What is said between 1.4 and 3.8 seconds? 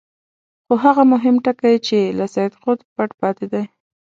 ټکی چې له سید قطب پټ پاتې دی.